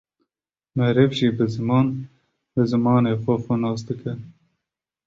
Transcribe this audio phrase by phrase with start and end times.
[0.75, 1.87] Meriv jî bi ziman,
[2.53, 4.13] bi zimanê xwe xwe nas dike